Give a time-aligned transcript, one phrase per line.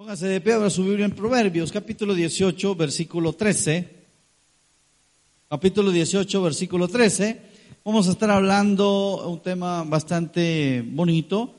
[0.00, 3.86] Póngase de pie, a su Biblia en Proverbios, capítulo 18, versículo 13.
[5.46, 7.38] Capítulo 18, versículo 13.
[7.84, 11.54] Vamos a estar hablando un tema bastante bonito,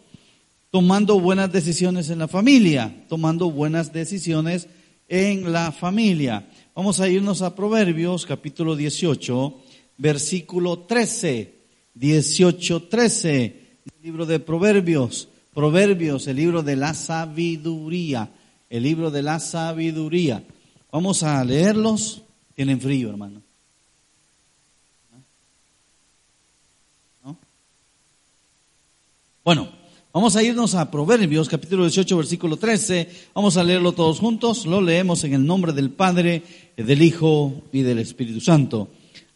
[0.71, 4.67] tomando buenas decisiones en la familia, tomando buenas decisiones
[5.07, 6.49] en la familia.
[6.73, 9.55] Vamos a irnos a Proverbios, capítulo 18,
[9.99, 11.61] versículo 13.
[11.93, 13.61] 18, 13,
[14.01, 15.27] libro de Proverbios.
[15.53, 18.29] Proverbios, el libro de la sabiduría,
[18.69, 20.43] el libro de la sabiduría.
[20.91, 22.21] Vamos a leerlos.
[22.55, 23.41] Tienen frío, hermano.
[27.25, 27.37] ¿No?
[29.43, 29.67] Bueno,
[30.13, 33.09] vamos a irnos a Proverbios, capítulo 18, versículo 13.
[33.33, 34.65] Vamos a leerlo todos juntos.
[34.65, 36.43] Lo leemos en el nombre del Padre,
[36.77, 38.87] del Hijo y del Espíritu Santo.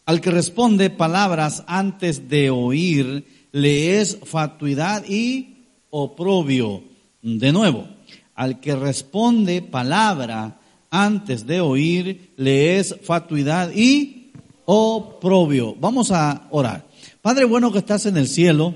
[0.06, 5.55] Al que responde palabras antes de oír, le es fatuidad y
[5.90, 6.82] oprobio.
[7.22, 7.86] De nuevo,
[8.34, 14.30] al que responde palabra antes de oír, le es fatuidad y
[14.64, 15.74] oprobio.
[15.74, 16.86] Vamos a orar.
[17.22, 18.74] Padre bueno que estás en el cielo,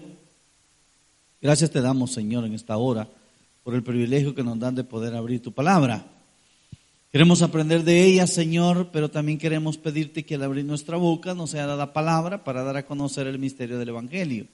[1.41, 3.09] gracias te damos, Señor, en esta hora,
[3.63, 6.05] por el privilegio que nos dan de poder abrir tu palabra.
[7.13, 11.51] Queremos aprender de ella, Señor, pero también queremos pedirte que al abrir nuestra boca nos
[11.51, 14.47] sea dada palabra para dar a conocer el misterio del Evangelio.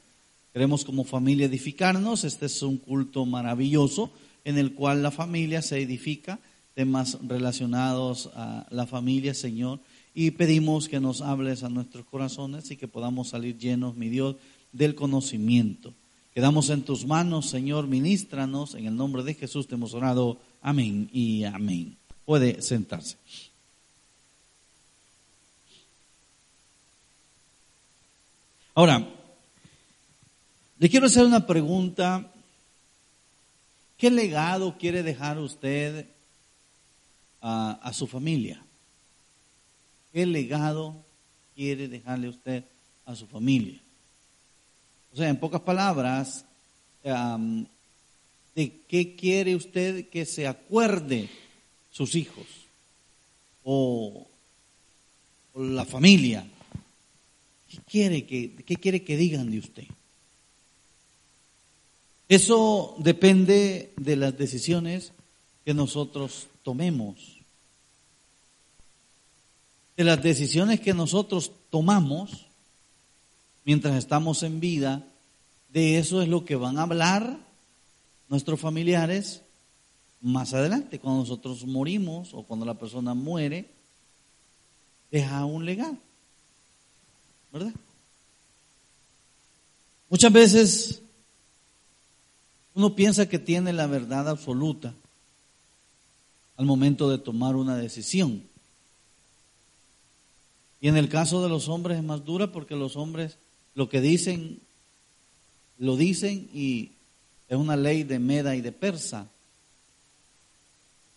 [0.57, 2.25] Queremos como familia edificarnos.
[2.25, 4.11] Este es un culto maravilloso
[4.43, 6.39] en el cual la familia se edifica,
[6.75, 9.81] temas relacionados a la familia, Señor.
[10.15, 14.37] Y pedimos que nos hables a nuestros corazones y que podamos salir llenos, mi Dios,
[14.73, 15.93] del conocimiento.
[16.33, 18.77] Quedamos en tus manos, Señor, ministranos.
[18.77, 20.39] En el nombre de Jesús te hemos orado.
[20.63, 21.99] Amén y amén.
[22.25, 23.19] Puede sentarse.
[28.75, 29.07] Ahora,
[30.79, 32.31] le quiero hacer una pregunta.
[33.97, 36.07] ¿Qué legado quiere dejar usted
[37.41, 38.63] a, su familia?
[40.13, 40.95] ¿Qué legado
[41.55, 42.65] quiere dejarle usted
[43.07, 43.81] a su familia?
[45.13, 46.45] O sea, en pocas palabras,
[48.55, 51.31] ¿de qué quiere usted que se acuerde
[51.91, 52.47] sus hijos
[53.65, 54.27] o,
[55.55, 56.47] la familia?
[57.71, 59.87] ¿Qué quiere que, qué quiere que digan de usted?
[62.29, 65.13] Eso depende de las decisiones
[65.65, 67.37] que nosotros tomemos.
[69.97, 72.47] De las decisiones que nosotros tomamos
[73.65, 75.05] mientras estamos en vida,
[75.73, 77.39] de eso es lo que van a hablar
[78.29, 79.43] nuestros familiares
[80.21, 83.71] más adelante, cuando nosotros morimos o cuando la persona muere,
[85.11, 85.97] deja un legado.
[87.53, 87.73] ¿Verdad?
[90.09, 91.03] Muchas veces
[92.77, 94.95] uno piensa que tiene la verdad absoluta
[96.59, 98.43] al momento de tomar una decisión.
[100.83, 103.39] Y en el caso de los hombres es más dura porque los hombres
[103.75, 104.61] lo que dicen,
[105.79, 106.91] lo dicen y
[107.49, 109.27] es una ley de Meda y de Persa.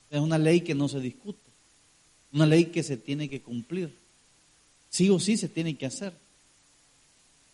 [0.09, 1.39] Es una ley que no se discute,
[2.31, 3.93] una ley que se tiene que cumplir.
[4.89, 6.13] Sí o sí se tiene que hacer.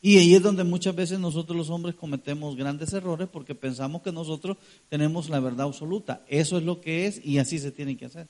[0.06, 4.12] Y ahí es donde muchas veces nosotros los hombres cometemos grandes errores porque pensamos que
[4.12, 4.56] nosotros
[4.88, 6.22] tenemos la verdad absoluta.
[6.28, 8.28] Eso es lo que es y así se tiene que hacer.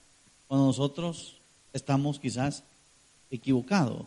[0.47, 1.35] Cuando nosotros
[1.73, 2.63] estamos quizás
[3.29, 4.05] equivocados,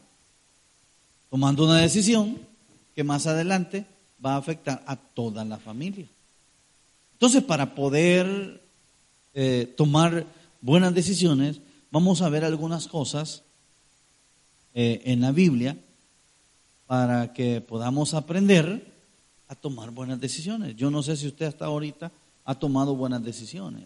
[1.28, 2.38] tomando una decisión
[2.94, 3.84] que más adelante
[4.24, 6.06] va a afectar a toda la familia.
[7.12, 8.62] Entonces, para poder
[9.34, 10.24] eh, tomar
[10.62, 13.42] buenas decisiones, vamos a ver algunas cosas
[14.72, 15.76] eh, en la Biblia
[16.88, 18.82] para que podamos aprender
[19.46, 20.74] a tomar buenas decisiones.
[20.74, 22.10] Yo no sé si usted hasta ahorita
[22.46, 23.84] ha tomado buenas decisiones.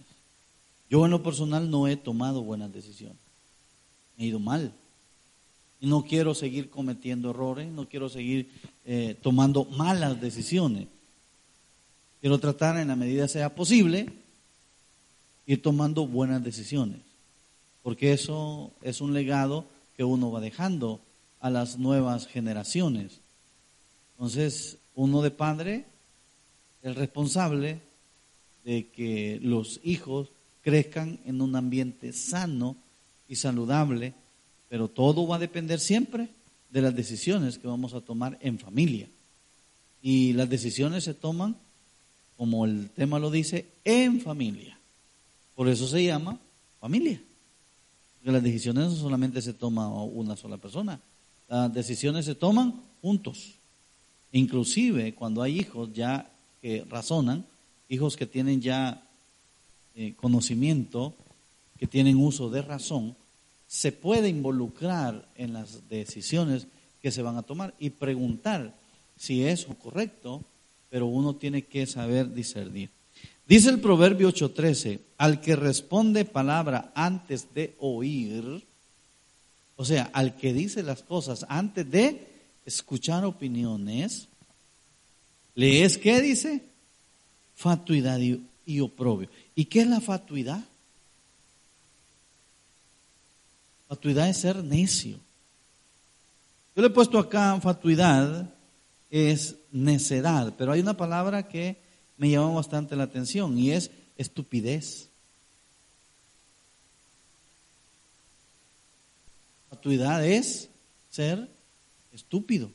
[0.88, 3.18] Yo en lo personal no he tomado buenas decisiones.
[4.16, 4.72] Me he ido mal.
[5.80, 8.48] No quiero seguir cometiendo errores, no quiero seguir
[8.86, 10.86] eh, tomando malas decisiones.
[12.20, 14.12] Quiero tratar en la medida sea posible
[15.44, 17.00] ir tomando buenas decisiones.
[17.82, 19.64] Porque eso es un legado
[19.96, 21.00] que uno va dejando
[21.42, 23.20] a las nuevas generaciones.
[24.12, 25.84] Entonces, uno de padre
[26.82, 27.80] es responsable
[28.64, 30.28] de que los hijos
[30.62, 32.76] crezcan en un ambiente sano
[33.28, 34.14] y saludable,
[34.68, 36.28] pero todo va a depender siempre
[36.70, 39.08] de las decisiones que vamos a tomar en familia.
[40.00, 41.56] Y las decisiones se toman,
[42.36, 44.78] como el tema lo dice, en familia.
[45.56, 46.38] Por eso se llama
[46.80, 47.20] familia.
[48.14, 51.00] Porque las decisiones no solamente se toma una sola persona,
[51.52, 53.56] las decisiones se toman juntos.
[54.32, 56.30] Inclusive cuando hay hijos ya
[56.62, 57.44] que razonan,
[57.90, 59.02] hijos que tienen ya
[59.94, 61.14] eh, conocimiento,
[61.78, 63.14] que tienen uso de razón,
[63.68, 66.66] se puede involucrar en las decisiones
[67.02, 68.74] que se van a tomar y preguntar
[69.18, 70.42] si es correcto,
[70.88, 72.88] pero uno tiene que saber discernir.
[73.46, 78.64] Dice el Proverbio 8:13, al que responde palabra antes de oír,
[79.82, 82.24] o sea, al que dice las cosas antes de
[82.64, 84.28] escuchar opiniones,
[85.56, 86.62] le es, ¿qué dice?
[87.56, 89.28] Fatuidad y, oprobio.
[89.56, 90.62] ¿Y qué es la fatuidad?
[93.88, 95.18] Fatuidad es ser necio.
[96.76, 98.54] Yo le he puesto acá fatuidad,
[99.10, 101.76] es necedad, pero hay una palabra que
[102.18, 105.08] me llama bastante la atención y es estupidez.
[109.82, 110.68] Fatuidad es
[111.10, 111.48] ser
[112.12, 112.68] estúpido.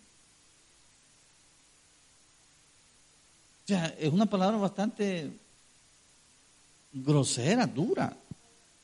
[3.63, 5.31] O sea, es una palabra bastante
[6.91, 8.13] grosera, dura.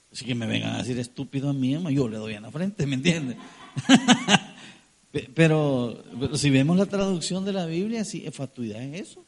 [0.09, 2.85] Así que me vengan a decir estúpido a mí, yo le doy en la frente,
[2.85, 3.35] ¿me entiendes?
[5.35, 6.01] pero,
[6.37, 9.25] si vemos la traducción de la Biblia, sí, fatuidad es eso.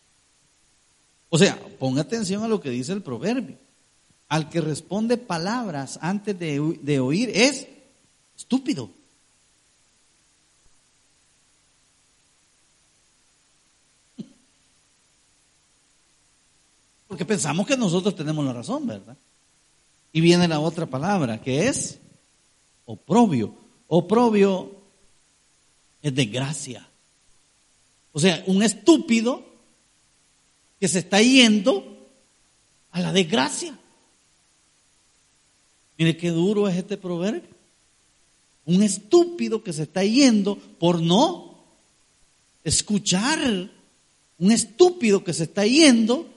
[1.27, 3.57] O sea, ponga atención a lo que dice el proverbio.
[4.29, 7.67] Al que responde palabras antes de, de oír es
[8.37, 8.89] estúpido.
[17.07, 19.15] Porque pensamos que nosotros tenemos la razón, ¿verdad?
[20.11, 21.97] Y viene la otra palabra, que es
[22.85, 23.55] oprobio.
[23.87, 24.71] Oprobio
[26.01, 26.87] es desgracia.
[28.11, 29.45] O sea, un estúpido
[30.79, 31.97] que se está yendo
[32.91, 33.77] a la desgracia.
[35.97, 37.54] Mire qué duro es este proverbio.
[38.65, 41.63] Un estúpido que se está yendo por no
[42.63, 43.69] escuchar.
[44.37, 46.27] Un estúpido que se está yendo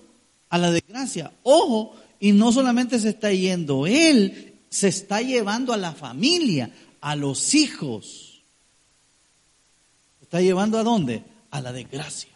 [0.51, 1.33] a la desgracia.
[1.43, 6.71] Ojo, y no solamente se está yendo él, se está llevando a la familia,
[7.01, 8.43] a los hijos.
[10.19, 11.23] ¿Se está llevando a dónde?
[11.51, 12.31] A la desgracia.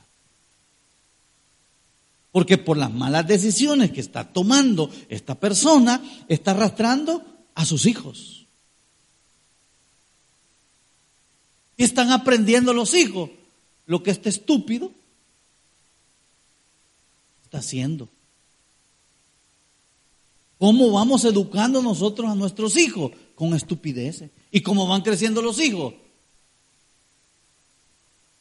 [2.30, 7.22] Porque por las malas decisiones que está tomando esta persona, está arrastrando
[7.54, 8.41] a sus hijos.
[11.82, 13.28] ¿Qué están aprendiendo los hijos?
[13.86, 14.92] Lo que este estúpido
[17.42, 18.08] está haciendo.
[20.58, 23.10] ¿Cómo vamos educando nosotros a nuestros hijos?
[23.34, 24.30] Con estupideces.
[24.52, 25.94] ¿Y cómo van creciendo los hijos?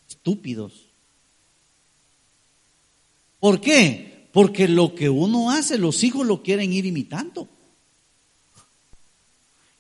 [0.08, 0.74] Estúpidos.
[3.40, 4.28] ¿Por qué?
[4.32, 7.48] Porque lo que uno hace, los hijos lo quieren ir imitando.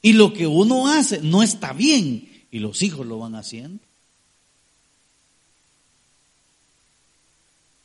[0.01, 3.79] Y lo que uno hace no está bien y los hijos lo van haciendo.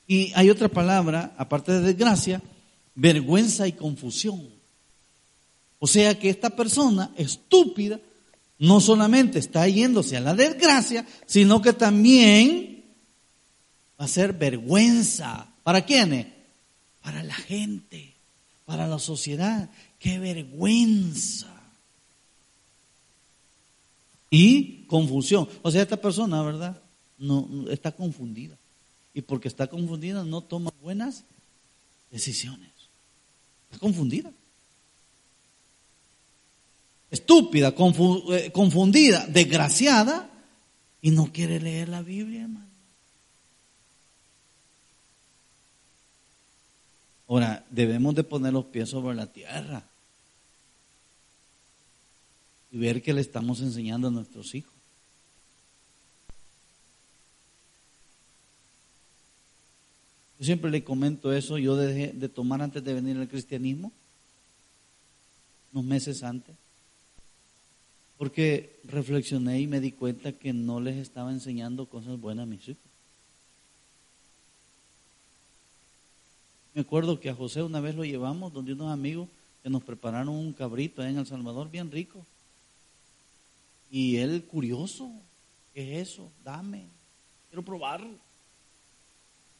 [0.08, 2.42] Y hay otra palabra, aparte de desgracia,
[2.94, 4.48] vergüenza y confusión.
[5.78, 8.00] O sea que esta persona estúpida
[8.58, 12.84] no solamente está yéndose a la desgracia, sino que también
[14.00, 15.48] va a ser vergüenza.
[15.62, 16.26] ¿Para quiénes?
[17.02, 18.14] Para la gente,
[18.64, 19.68] para la sociedad.
[19.98, 21.55] ¡Qué vergüenza!
[24.36, 25.48] Y confusión.
[25.62, 26.82] O sea, esta persona, ¿verdad?
[27.16, 28.54] No, está confundida.
[29.14, 31.24] Y porque está confundida no toma buenas
[32.10, 32.68] decisiones.
[33.70, 34.30] Está confundida.
[37.10, 40.28] Estúpida, eh, confundida, desgraciada
[41.00, 42.66] y no quiere leer la Biblia, hermano.
[47.26, 49.82] Ahora, debemos de poner los pies sobre la tierra
[52.70, 54.72] y ver qué le estamos enseñando a nuestros hijos.
[60.38, 63.90] Yo siempre le comento eso, yo dejé de tomar antes de venir al cristianismo,
[65.72, 66.54] unos meses antes,
[68.18, 72.68] porque reflexioné y me di cuenta que no les estaba enseñando cosas buenas a mis
[72.68, 72.82] hijos.
[76.74, 79.30] Me acuerdo que a José una vez lo llevamos donde unos amigos
[79.62, 82.26] que nos prepararon un cabrito en El Salvador bien rico.
[83.90, 85.10] Y él curioso,
[85.74, 86.32] ¿qué es eso?
[86.42, 86.88] Dame,
[87.48, 88.26] quiero probarlo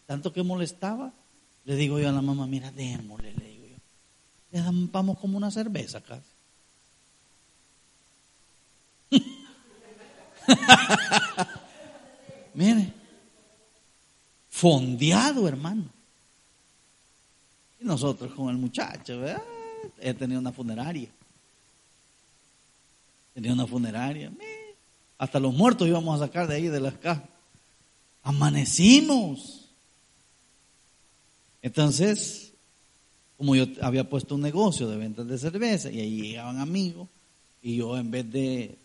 [0.07, 1.13] tanto que molestaba,
[1.65, 3.77] le digo yo a la mamá, mira, démosle, le digo yo.
[4.53, 6.23] Le vamos como una cerveza acá.
[12.55, 12.93] Mire,
[14.49, 15.91] fondeado, hermano.
[17.81, 19.21] Y nosotros con el muchacho.
[19.99, 21.11] He tenido una funeraria.
[23.37, 24.33] Tenía una funeraria.
[25.19, 27.29] Hasta los muertos íbamos a sacar de ahí de las cajas.
[28.23, 29.69] Amanecimos.
[31.61, 32.55] Entonces,
[33.37, 37.11] como yo había puesto un negocio de ventas de cerveza y ahí llegaban amigos
[37.61, 38.79] y yo en vez de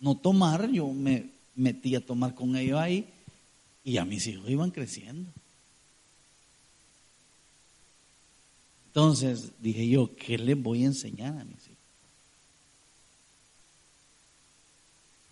[0.00, 3.06] no tomar, yo me metí a tomar con ellos ahí
[3.84, 5.30] y a mis hijos iban creciendo.
[8.86, 11.69] Entonces dije yo, ¿qué les voy a enseñar a mis hijos?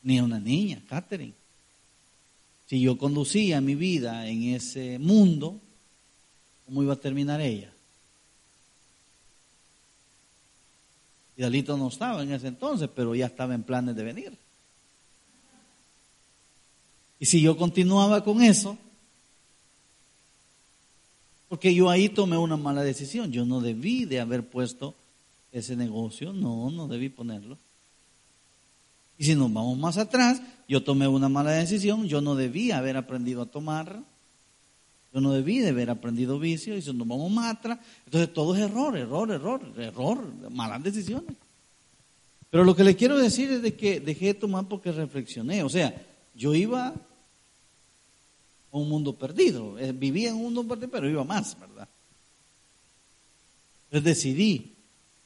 [0.09, 1.35] Ni a una niña, Catherine.
[2.67, 5.61] Si yo conducía mi vida en ese mundo,
[6.65, 7.71] ¿cómo iba a terminar ella?
[11.37, 14.33] Dalito no estaba en ese entonces, pero ya estaba en planes de venir.
[17.21, 18.79] Y si yo continuaba con eso,
[21.51, 24.95] porque yo ahí tomé una mala decisión, yo no debí de haber puesto
[25.53, 27.59] ese negocio, no, no debí ponerlo.
[29.19, 32.97] Y si nos vamos más atrás, yo tomé una mala decisión, yo no debí haber
[32.97, 34.01] aprendido a tomar,
[35.13, 38.55] yo no debí de haber aprendido vicio, y si nos vamos más atrás, entonces todo
[38.55, 41.35] es error, error, error, error, malas decisiones.
[42.51, 45.69] Pero lo que le quiero decir es de que dejé de tomar porque reflexioné, o
[45.69, 45.95] sea,
[46.35, 46.95] yo iba a
[48.71, 51.89] un mundo perdido, eh, vivía en un mundo perdido, pero iba más, ¿verdad?
[53.87, 54.75] Entonces decidí,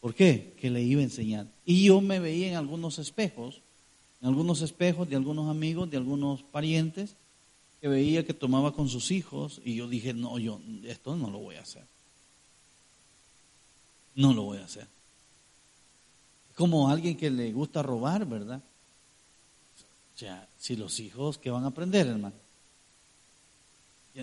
[0.01, 0.55] ¿por qué?
[0.61, 1.47] Que le iba a enseñar.
[1.67, 3.61] Y yo me veía en algunos espejos,
[4.23, 7.17] en algunos espejos de algunos amigos, de algunos parientes,
[7.81, 11.41] que veía que tomaba con sus hijos y yo dije, no, yo esto no lo
[11.41, 11.85] voy a hacer.
[14.14, 14.87] No lo voy a hacer.
[16.55, 18.62] Como alguien que le gusta robar, ¿verdad?
[20.14, 22.37] O sea, si los hijos, ¿qué van a aprender, hermano?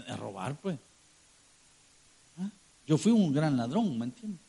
[0.08, 0.80] A robar, pues.
[2.38, 2.50] ¿Ah?
[2.88, 4.40] Yo fui un gran ladrón, ¿me entiendes?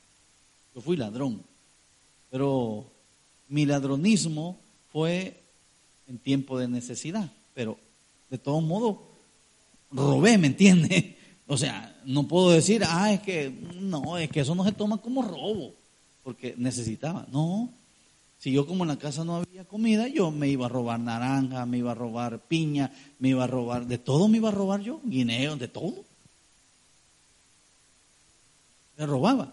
[0.73, 1.43] Yo fui ladrón.
[2.31, 2.87] Pero
[3.49, 4.57] mi ladronismo
[4.93, 5.40] fue
[6.11, 7.31] en tiempo de necesidad.
[7.55, 7.79] Pero
[8.29, 8.97] de todos modos,
[9.91, 11.17] robé, ¿me entiende?
[11.47, 13.51] O sea, no puedo decir, ah, es que,
[13.81, 15.75] no, es que eso no se toma como robo,
[16.23, 17.27] porque necesitaba.
[17.33, 17.71] No,
[18.39, 21.67] si yo como en la casa no había comida, yo me iba a robar naranja,
[21.67, 24.81] me iba a robar piña, me iba a robar, de todo me iba a robar
[24.81, 26.05] yo, guineo, de todo.
[28.97, 29.53] Me robaba.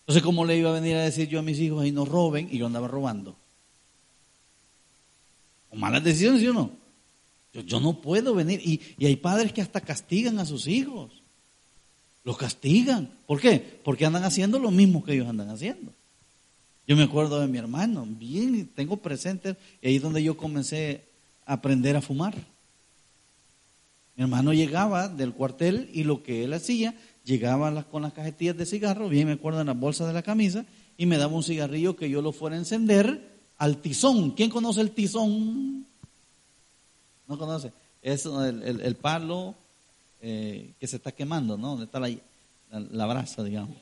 [0.00, 2.48] Entonces, ¿cómo le iba a venir a decir yo a mis hijos, ahí no roben?
[2.50, 3.36] Y yo andaba robando
[5.72, 6.70] o malas decisiones, ¿sí o no?
[7.52, 8.60] Yo, no puedo venir.
[8.62, 11.22] Y, y, hay padres que hasta castigan a sus hijos.
[12.24, 13.10] Los castigan.
[13.26, 13.80] ¿Por qué?
[13.82, 15.92] Porque andan haciendo lo mismo que ellos andan haciendo.
[16.86, 21.04] Yo me acuerdo de mi hermano, bien, tengo presente, y ahí es donde yo comencé
[21.46, 22.34] a aprender a fumar.
[24.16, 28.66] Mi hermano llegaba del cuartel y lo que él hacía, llegaba con las cajetillas de
[28.66, 31.96] cigarro, bien me acuerdo en la bolsa de la camisa, y me daba un cigarrillo
[31.96, 34.32] que yo lo fuera a encender al tizón.
[34.32, 35.86] ¿Quién conoce el tizón?
[37.28, 37.72] No conoce.
[38.02, 39.54] Es el, palo
[40.20, 41.68] eh, que se está quemando, ¿no?
[41.68, 42.10] Donde está la,
[42.70, 43.76] la, brasa, digamos,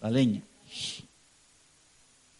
[0.00, 0.42] la leña.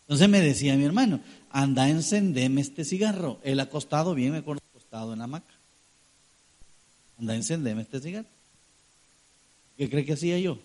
[0.02, 1.20] Entonces me decía mi hermano,
[1.50, 3.38] anda, encendeme este cigarro.
[3.42, 5.54] Él acostado, bien me acuerdo, acostado en la hamaca.
[7.18, 8.28] Anda, encendeme este cigarro.
[9.76, 10.58] ¿Qué cree que hacía yo?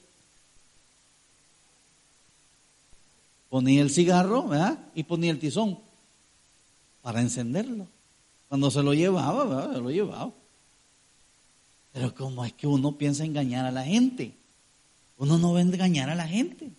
[3.49, 4.79] Ponía el cigarro, ¿verdad?
[4.95, 5.77] Y ponía el tizón
[7.03, 7.85] para encenderlo.
[8.49, 10.31] Cuando se lo llevaba, se lo llevaba.
[11.91, 14.33] Pero como es que uno piensa engañar a la gente,
[15.17, 16.71] uno no va a engañar a la gente.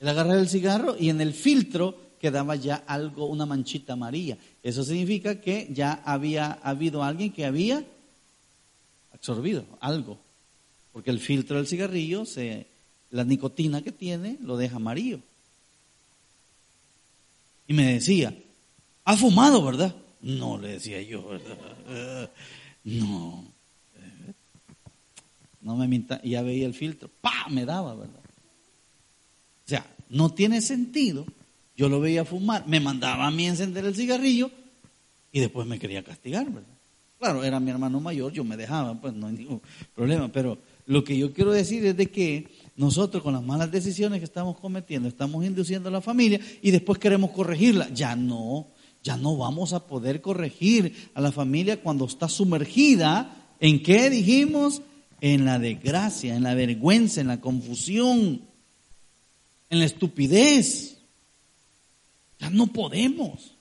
[0.00, 4.36] Él agarraba el cigarro y en el filtro quedaba ya algo, una manchita amarilla.
[4.62, 7.84] Eso significa que ya había habido alguien que había
[9.12, 10.18] absorbido algo.
[10.92, 12.66] Porque el filtro del cigarrillo, se,
[13.10, 15.20] la nicotina que tiene, lo deja amarillo.
[17.66, 18.36] Y me decía,
[19.04, 19.94] ¿Ha fumado, verdad?
[20.20, 22.30] No, le decía yo, ¿verdad?
[22.84, 23.44] no.
[25.60, 27.46] No me minta, ya veía el filtro, ¡pa!
[27.48, 28.20] Me daba, ¿verdad?
[29.64, 31.24] O sea, no tiene sentido.
[31.76, 34.50] Yo lo veía fumar, me mandaba a mí encender el cigarrillo
[35.32, 36.68] y después me quería castigar, ¿verdad?
[37.18, 39.62] Claro, era mi hermano mayor, yo me dejaba, pues no hay ningún
[39.94, 40.28] problema.
[40.28, 44.24] Pero lo que yo quiero decir es de que nosotros con las malas decisiones que
[44.24, 47.88] estamos cometiendo, estamos induciendo a la familia y después queremos corregirla.
[47.94, 48.66] Ya no,
[49.02, 54.82] ya no vamos a poder corregir a la familia cuando está sumergida en qué dijimos,
[55.20, 58.42] en la desgracia, en la vergüenza, en la confusión,
[59.70, 60.98] en la estupidez.
[62.40, 63.52] Ya no podemos.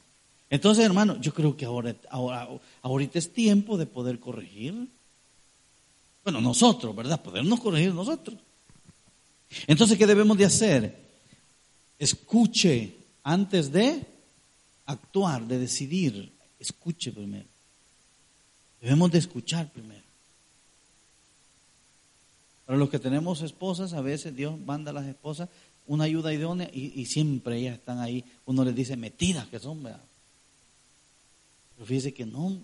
[0.50, 2.50] Entonces, hermano, yo creo que ahora, ahora
[2.82, 4.88] ahorita es tiempo de poder corregir.
[6.24, 7.22] Bueno, nosotros, ¿verdad?
[7.22, 8.38] Podernos corregir nosotros.
[9.68, 11.12] Entonces, ¿qué debemos de hacer?
[12.00, 14.11] Escuche antes de
[14.92, 17.48] actuar, de decidir, escuche primero.
[18.82, 20.04] Debemos de escuchar primero.
[22.66, 25.50] Para los que tenemos esposas, a veces Dios manda a las esposas
[25.88, 28.24] una ayuda idónea y, siempre ellas están ahí.
[28.46, 29.84] Uno les dice metidas que son.
[29.84, 30.00] Pero
[31.86, 32.58] fíjese que no,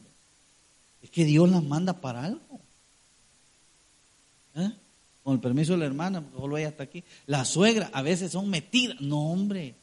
[1.02, 2.60] es que Dios las manda para algo.
[4.56, 4.72] ¿Eh?
[5.24, 7.04] Con el permiso de la hermana, solo ella está aquí.
[7.26, 9.00] La suegra a veces son metidas.
[9.02, 9.76] No, hombre.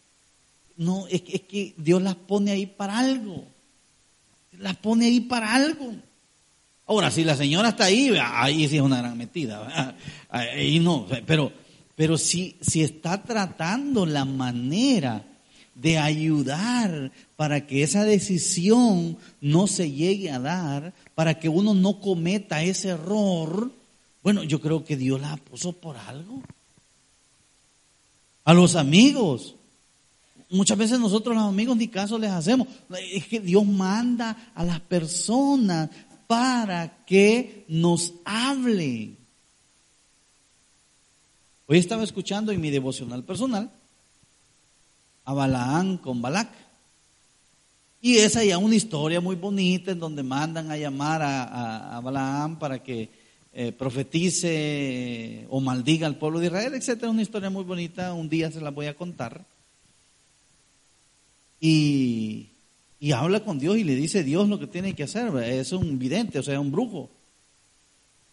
[0.77, 3.45] No, es que, es que Dios las pone ahí para algo.
[4.59, 5.95] Las pone ahí para algo.
[6.87, 9.97] Ahora, si la señora está ahí, ahí sí es una gran metida.
[10.29, 11.53] Ahí no, pero,
[11.95, 15.25] pero si, si está tratando la manera
[15.75, 22.01] de ayudar para que esa decisión no se llegue a dar, para que uno no
[22.01, 23.73] cometa ese error,
[24.23, 26.43] bueno, yo creo que Dios la puso por algo.
[28.45, 29.55] A los amigos.
[30.55, 32.69] Muchas veces nosotros los amigos ni caso les hacemos.
[33.13, 35.91] Es que Dios manda a las personas
[36.29, 39.17] para que nos hable.
[41.67, 43.69] Hoy estaba escuchando en mi devocional personal
[45.25, 46.53] a Balaán con Balac.
[48.01, 52.61] Y es allá una historia muy bonita en donde mandan a llamar a, a, Balaam
[52.61, 53.11] para que
[53.53, 57.07] eh, profetice o maldiga al pueblo de Israel, etc.
[57.09, 59.53] Una historia muy bonita, un día se la voy a contar.
[61.67, 62.51] Y,
[63.15, 65.35] habla con Dios y le dice Dios lo que tiene que hacer.
[65.45, 67.09] Es un vidente, o sea, un brujo.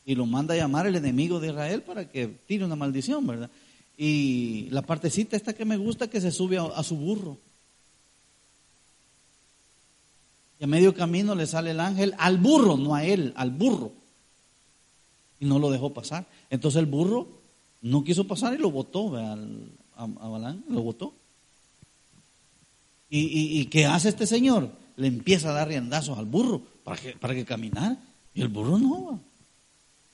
[0.05, 3.49] Y lo manda a llamar el enemigo de Israel para que tire una maldición, ¿verdad?
[3.97, 7.37] Y la partecita esta que me gusta que se sube a, su burro.
[10.59, 13.93] Y a medio camino le sale el ángel al burro, no a él, al burro.
[15.39, 16.25] Y no lo dejó pasar.
[16.49, 17.29] Entonces el burro
[17.81, 19.37] no quiso pasar y lo botó a,
[20.27, 21.13] Balán, lo botó.
[23.13, 24.71] ¿Y, qué hace este señor?
[24.95, 27.97] Le empieza a dar riendazos al burro para que, para que caminar.
[28.33, 29.19] Y el burro no.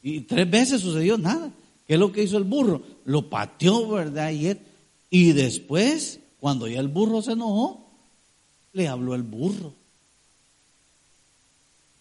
[0.02, 1.52] Y tres veces sucedió nada.
[1.86, 2.82] ¿Qué es lo que hizo el burro?
[3.06, 4.32] Lo pateó, ¿verdad?
[4.32, 4.58] Y,
[5.12, 7.88] y después, cuando ya el burro se enojó,
[8.74, 9.76] le habló el burro.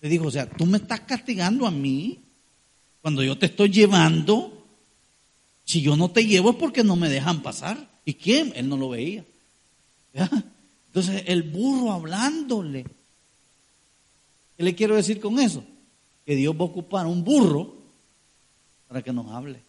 [0.00, 2.20] Le dijo, o sea, tú me estás castigando a mí
[3.02, 4.64] cuando yo te estoy llevando.
[5.66, 7.86] Si yo no te llevo es porque no me dejan pasar.
[8.06, 8.54] ¿Y quién?
[8.56, 9.26] Él no lo veía.
[10.96, 12.86] Entonces, el burro hablándole.
[14.56, 15.62] ¿Qué le quiero decir con eso?
[16.24, 17.74] Que Dios va a ocupar un burro
[18.88, 19.60] para que nos hable.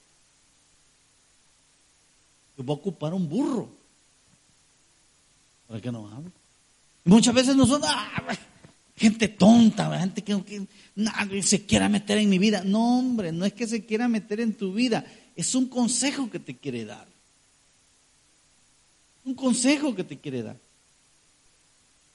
[2.57, 3.69] Yo voy a ocupar un burro
[5.67, 6.31] para que nos hable.
[7.03, 8.37] muchas veces no son ah,
[8.95, 10.65] gente tonta, gente que,
[11.29, 12.63] que se quiera meter en mi vida.
[12.63, 16.39] No, hombre, no es que se quiera meter en tu vida, es un consejo que
[16.39, 17.05] te quiere dar.
[19.25, 20.66] Un consejo que te quiere dar.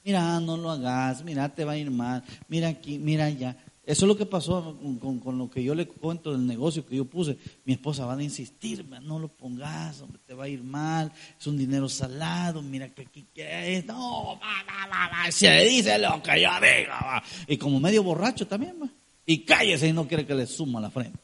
[0.03, 3.55] Mira, no lo hagas, mira, te va a ir mal, mira aquí, mira allá.
[3.85, 7.03] Eso es lo que pasó con, lo que yo le cuento del negocio que yo
[7.03, 7.37] puse.
[7.65, 11.47] Mi esposa va a insistir, no lo pongas, hombre, te va a ir mal, es
[11.47, 15.97] un dinero salado, mira que aquí que es, no, va, va, va, va, se dice
[15.99, 17.23] lo que yo diga, va.
[17.45, 18.87] Y como medio borracho también, va.
[19.25, 21.19] Y cállese y no quiere que le suma la frente,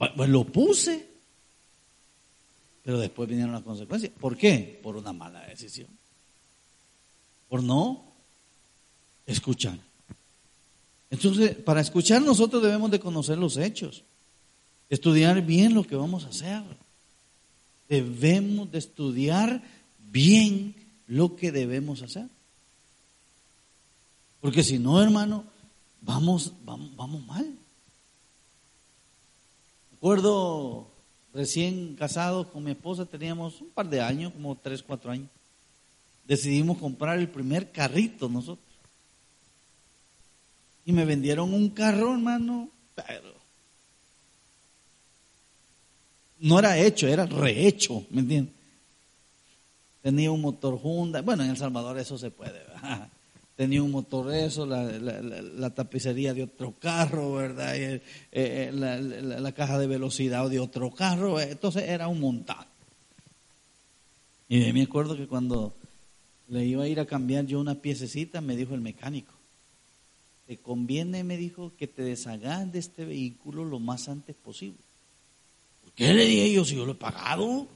[0.00, 0.12] va.
[0.12, 1.06] Pues lo puse,
[2.84, 4.12] pero después vinieron las consecuencias.
[4.18, 4.80] ¿Por qué?
[4.82, 5.99] Por una mala decisión.
[7.50, 8.02] Por no
[9.26, 9.78] escuchar.
[11.10, 14.04] Entonces, para escuchar nosotros debemos de conocer los hechos,
[14.88, 16.62] estudiar bien lo que vamos a hacer.
[17.88, 19.62] Debemos de estudiar
[19.98, 20.74] bien
[21.06, 22.28] lo que debemos hacer.
[24.40, 25.44] Porque si no, hermano,
[26.00, 27.52] vamos, vamos, vamos mal.
[29.90, 30.86] Recuerdo
[31.34, 35.28] recién casados con mi esposa, teníamos un par de años, como tres, cuatro años.
[36.30, 38.64] Decidimos comprar el primer carrito nosotros.
[40.84, 43.34] Y me vendieron un carro, hermano, pero
[46.38, 48.54] no era hecho, era rehecho, ¿me entiendes?
[50.02, 53.08] Tenía un motor Honda, bueno, en El Salvador eso se puede, ¿verdad?
[53.56, 57.74] Tenía un motor eso, la, tapicería de otro carro, ¿verdad?
[57.76, 62.64] Eh, eh, la, caja de velocidad de otro carro, entonces era un montón.
[64.48, 65.74] Y me acuerdo que cuando
[66.50, 69.32] le iba a ir a cambiar yo una piececita, me dijo el mecánico,
[70.46, 74.78] te conviene, me dijo, que te deshagas de este vehículo lo más antes posible.
[75.84, 77.68] ¿Por qué le dije yo si yo lo he pagado?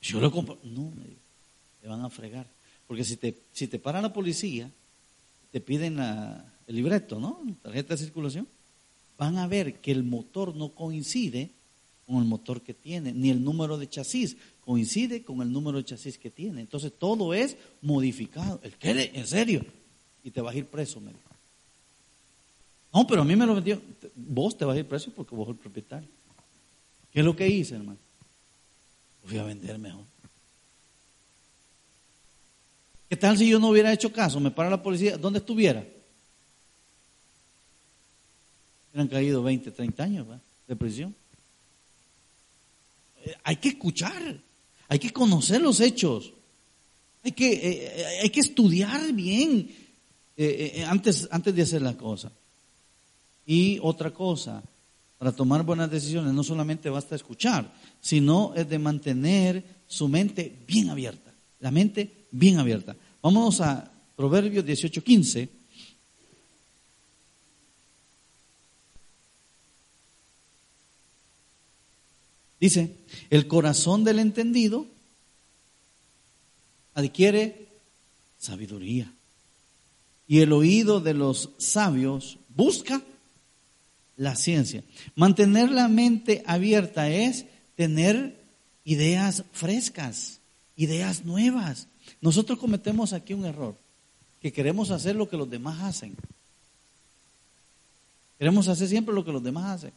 [0.00, 0.60] Si yo lo he comprado.
[0.62, 1.20] No, me dijo,
[1.82, 2.46] te van a fregar.
[2.86, 4.70] Porque si te, si te para la policía,
[5.50, 7.40] te piden el libreto, ¿no?
[7.62, 8.46] Tarjeta de circulación.
[9.18, 11.50] Van a ver que el motor no coincide
[12.10, 15.84] con el motor que tiene, ni el número de chasis coincide con el número de
[15.84, 16.60] chasis que tiene.
[16.60, 18.58] Entonces todo es modificado.
[18.64, 19.12] ¿El qué?
[19.14, 19.64] ¿En serio?
[20.24, 21.30] Y te vas a ir preso, me dijo.
[22.92, 23.80] No, pero a mí me lo vendió.
[24.16, 26.08] Vos te vas a ir preso porque vos sos el propietario.
[27.12, 27.98] ¿Qué es lo que hice, hermano?
[29.24, 30.04] Fui a vender mejor.
[33.08, 34.40] ¿Qué tal si yo no hubiera hecho caso?
[34.40, 35.86] Me para la policía, ¿dónde estuviera?
[38.90, 40.26] Hubieran caído 20, 30 años
[40.66, 41.14] de prisión.
[43.24, 44.40] Eh, hay que escuchar,
[44.88, 46.32] hay que conocer los hechos,
[47.22, 49.70] hay que, eh, hay que estudiar bien
[50.36, 52.32] eh, antes, antes de hacer la cosa.
[53.46, 54.62] Y otra cosa,
[55.18, 60.88] para tomar buenas decisiones no solamente basta escuchar, sino es de mantener su mente bien
[60.88, 62.96] abierta, la mente bien abierta.
[63.22, 65.59] Vámonos a Proverbios 18:15.
[72.60, 72.94] Dice,
[73.30, 74.86] el corazón del entendido
[76.94, 77.68] adquiere
[78.38, 79.10] sabiduría
[80.28, 83.02] y el oído de los sabios busca
[84.16, 84.84] la ciencia.
[85.16, 88.38] Mantener la mente abierta es tener
[88.84, 90.40] ideas frescas,
[90.76, 91.88] ideas nuevas.
[92.20, 93.76] Nosotros cometemos aquí un error,
[94.40, 96.14] que queremos hacer lo que los demás hacen.
[98.38, 99.92] Queremos hacer siempre lo que los demás hacen.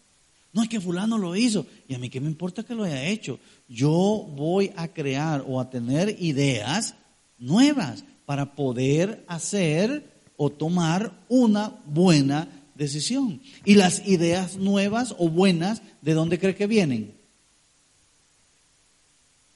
[0.54, 3.06] No es que fulano lo hizo y a mí qué me importa que lo haya
[3.06, 3.40] hecho.
[3.68, 3.92] Yo
[4.36, 6.96] voy a crear o a tener ideas
[7.40, 13.42] nuevas para poder hacer o tomar una buena decisión.
[13.66, 17.14] Y las ideas nuevas o buenas, ¿de dónde cree que vienen?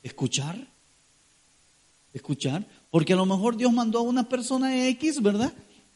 [0.02, 0.68] Escuchar.
[2.14, 2.66] Escuchar.
[2.90, 5.54] Porque a lo mejor Dios mandó a una persona X, ¿verdad?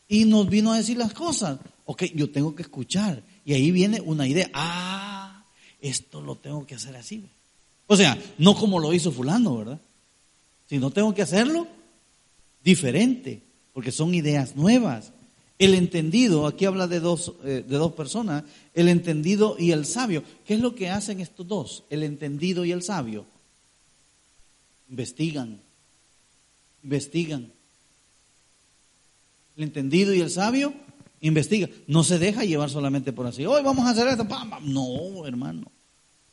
[0.07, 1.59] Y nos vino a decir las cosas.
[1.85, 3.23] Ok, yo tengo que escuchar.
[3.45, 4.49] Y ahí viene una idea.
[4.53, 5.43] Ah,
[5.81, 7.23] esto lo tengo que hacer así.
[7.87, 9.81] O sea, no como lo hizo fulano, ¿verdad?
[10.69, 11.67] Si no tengo que hacerlo
[12.63, 13.41] diferente,
[13.73, 15.11] porque son ideas nuevas.
[15.59, 20.23] El entendido, aquí habla de dos, eh, de dos personas, el entendido y el sabio.
[20.45, 23.25] ¿Qué es lo que hacen estos dos, el entendido y el sabio?
[24.89, 25.59] Investigan,
[26.83, 27.51] investigan.
[29.57, 30.73] El entendido y el sabio
[31.21, 31.69] investiga.
[31.87, 33.45] No se deja llevar solamente por así.
[33.45, 34.27] Hoy vamos a hacer esto.
[34.63, 35.71] No, hermano.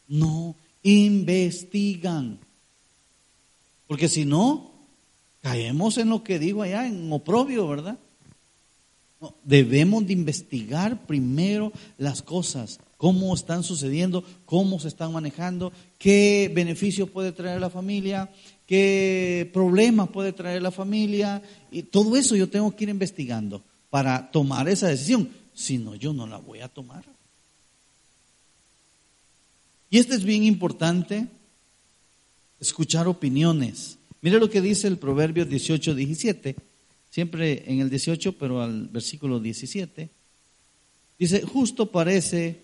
[0.08, 2.38] No, investigan.
[3.86, 4.70] Porque si no,
[5.42, 7.98] caemos en lo que digo allá, en oprobio, ¿verdad?
[9.42, 17.10] debemos de investigar primero las cosas, cómo están sucediendo, cómo se están manejando, qué beneficios
[17.10, 18.30] puede traer la familia,
[18.66, 21.42] qué problemas puede traer la familia.
[21.72, 25.30] Y todo eso yo tengo que ir investigando para tomar esa decisión.
[25.54, 27.04] Si no, yo no la voy a tomar.
[29.90, 31.26] Y esto es bien importante,
[32.60, 33.98] escuchar opiniones.
[34.20, 36.68] Mire lo que dice el Proverbio 18, 17
[37.10, 40.08] siempre en el 18, pero al versículo 17,
[41.18, 42.62] dice, justo parece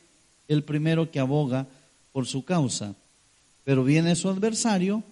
[0.49, 1.67] el primero que aboga
[2.13, 2.95] por su causa,
[3.65, 5.03] pero viene su adversario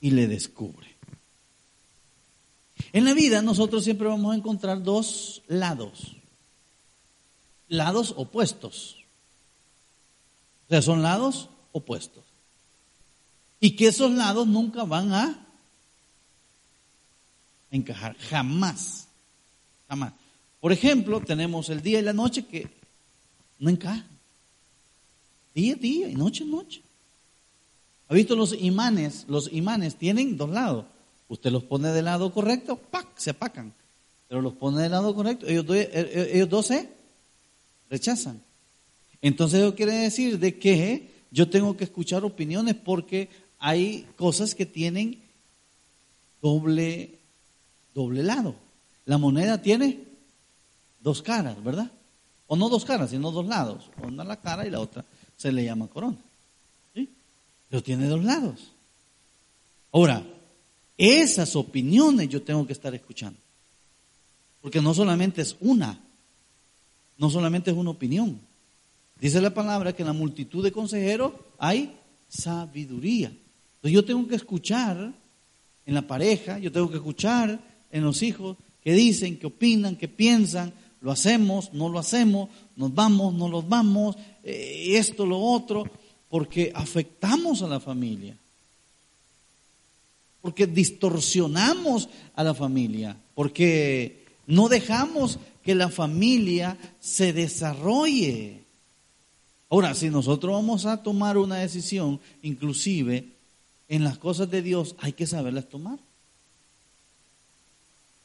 [0.00, 0.89] y le descubre.
[2.92, 6.16] En la vida nosotros siempre vamos a encontrar dos lados,
[7.68, 8.96] lados opuestos.
[10.66, 12.24] O sea, son lados opuestos.
[13.60, 15.46] Y que esos lados nunca van a
[17.70, 19.06] encajar, jamás,
[19.88, 20.12] jamás.
[20.60, 22.68] Por ejemplo, tenemos el día y la noche que
[23.58, 24.06] no encajan.
[25.54, 26.82] Día, día y noche, noche.
[28.08, 29.24] ¿Ha visto los imanes?
[29.28, 30.86] Los imanes tienen dos lados.
[31.30, 33.06] Usted los pone del lado correcto, ¡pac!
[33.16, 33.72] se apacan.
[34.28, 36.88] Pero los pone del lado correcto, ellos, eh, eh, ellos dos se
[37.88, 38.42] rechazan.
[39.22, 43.28] Entonces eso quiere decir de que yo tengo que escuchar opiniones porque
[43.60, 45.22] hay cosas que tienen
[46.42, 47.14] doble
[47.94, 48.56] doble lado.
[49.04, 50.00] La moneda tiene
[50.98, 51.92] dos caras, ¿verdad?
[52.48, 53.88] O no dos caras, sino dos lados.
[54.02, 55.04] Una la cara y la otra
[55.36, 56.18] se le llama corona.
[56.92, 57.08] ¿Sí?
[57.68, 58.72] Pero tiene dos lados.
[59.92, 60.24] Ahora,
[61.00, 63.38] esas opiniones yo tengo que estar escuchando.
[64.60, 65.98] Porque no solamente es una,
[67.16, 68.38] no solamente es una opinión.
[69.18, 71.96] Dice la palabra que en la multitud de consejeros hay
[72.28, 73.28] sabiduría.
[73.28, 75.10] Entonces yo tengo que escuchar
[75.86, 77.58] en la pareja, yo tengo que escuchar
[77.90, 82.94] en los hijos que dicen, que opinan, que piensan, lo hacemos, no lo hacemos, nos
[82.94, 85.84] vamos, no los vamos, eh, esto, lo otro,
[86.28, 88.36] porque afectamos a la familia,
[90.42, 98.62] porque distorsionamos a la familia, porque no dejamos que la familia se desarrolle.
[99.68, 103.28] Ahora, si nosotros vamos a tomar una decisión, inclusive
[103.88, 105.98] en las cosas de Dios, hay que saberlas tomar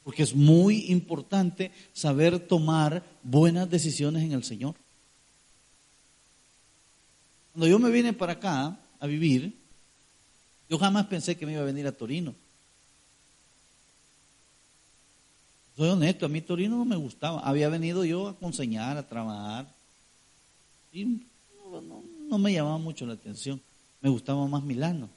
[0.06, 4.75] porque es muy importante saber tomar buenas decisiones en el Señor.
[7.51, 9.58] Cuando yo me vine para acá a vivir,
[10.69, 12.34] yo jamás pensé que me iba a venir a Torino.
[15.78, 17.41] Soy honesto, a mí Torino no me gustaba.
[17.41, 19.67] Había venido yo a conseñar, a trabajar.
[20.93, 21.21] Y
[22.30, 23.62] no, me llamaba mucho la atención.
[24.01, 25.10] Me gustaba más Milano.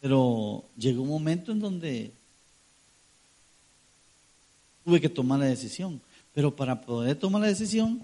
[0.00, 2.12] Pero llegó un momento en donde
[4.84, 6.00] tuve que tomar la decisión.
[6.32, 8.02] Pero para poder tomar la decisión,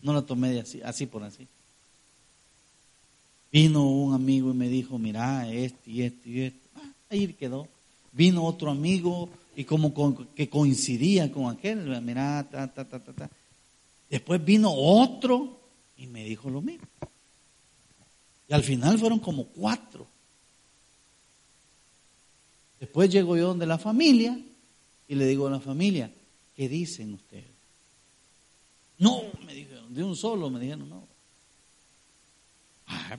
[0.00, 1.48] no la tomé así, así por así.
[3.54, 6.68] Vino un amigo y me dijo, mira, esto y esto y esto.
[6.74, 7.68] Ah, ahí quedó.
[8.10, 9.94] Vino otro amigo y como
[10.34, 13.30] que coincidía con aquel, mira, ta, ta, ta, ta, ta.
[14.10, 15.56] Después vino otro
[15.96, 16.88] y me dijo lo mismo.
[18.48, 20.04] Y al final fueron como cuatro.
[22.80, 24.36] Después llego yo donde la familia
[25.06, 26.10] y le digo a la familia,
[26.56, 27.44] ¿qué dicen ustedes?
[28.98, 31.03] No, me dijeron, de un solo me dijeron, no.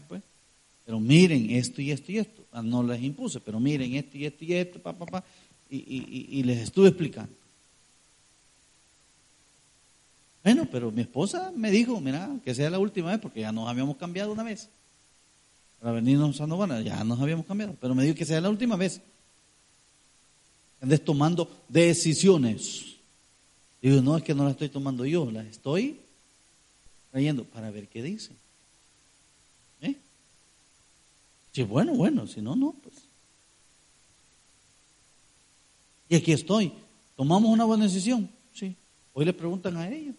[0.08, 0.24] Pues.
[0.86, 2.46] Pero miren esto y esto y esto.
[2.52, 5.24] Ah, no les impuse, pero miren esto y esto y esto, pa, pa, pa.
[5.70, 7.34] Y, y, y les estuve explicando.
[10.44, 13.68] Bueno, pero mi esposa me dijo, mira, que sea la última vez, porque ya nos
[13.68, 14.70] habíamos cambiado una vez.
[15.80, 17.76] Para venirnos a Novana, ya nos habíamos cambiado.
[17.82, 19.02] Pero me dijo que sea la última vez.
[20.82, 22.96] Andes tomando decisiones.
[23.82, 26.00] Digo, no, es que no la estoy tomando yo, la estoy
[27.12, 28.32] trayendo para ver qué dice.
[29.82, 29.96] ¿Eh?
[31.56, 32.96] Si bueno, bueno, si no, no, pues.
[36.10, 36.74] Y aquí estoy.
[37.16, 38.30] ¿Tomamos una buena decisión?
[38.54, 38.76] Sí.
[39.14, 40.16] Hoy le preguntan a ellos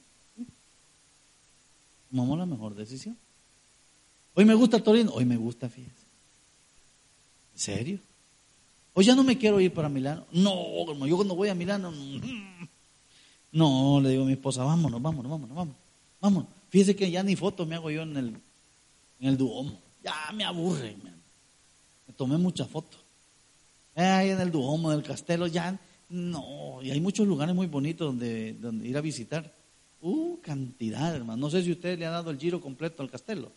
[2.16, 3.14] tomamos la mejor decisión.
[4.32, 6.06] Hoy me gusta Torino, hoy me gusta, fíjese.
[7.52, 7.98] ¿En serio?
[8.94, 10.24] Hoy ya no me quiero ir para Milano.
[10.32, 11.92] No, yo cuando voy a Milano,
[13.52, 15.76] no, le digo a mi esposa, vámonos, vámonos, vámonos, vámonos.
[16.22, 16.48] Vámonos.
[16.70, 18.28] Fíjese que ya ni fotos me hago yo en el,
[19.20, 19.78] en el Duomo.
[20.02, 21.15] Ya me aburre, me
[22.16, 23.00] tomé muchas fotos.
[23.94, 26.80] ahí en el Duomo, del Castelo, ya no.
[26.82, 29.52] Y hay muchos lugares muy bonitos donde, donde ir a visitar.
[30.00, 31.40] Uh, cantidad, hermano.
[31.40, 33.50] No sé si usted le ha dado el giro completo al castelo.